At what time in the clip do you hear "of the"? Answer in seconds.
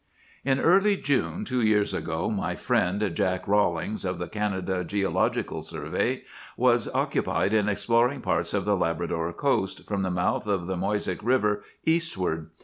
4.03-4.25, 8.55-8.75, 10.47-10.75